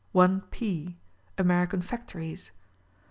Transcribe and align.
IP. 0.15 0.95
American 1.37 1.79
Factories. 1.83 2.49